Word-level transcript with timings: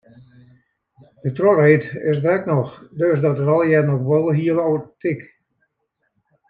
De 1.23 1.31
trochreed 1.35 1.85
is 2.09 2.21
der 2.23 2.37
ek 2.39 2.43
noch, 2.51 2.73
dus 3.03 3.21
dat 3.27 3.41
is 3.43 3.51
allegear 3.55 3.85
noch 3.87 4.03
wol 4.09 4.25
heel 4.39 4.59
autentyk. 4.69 5.21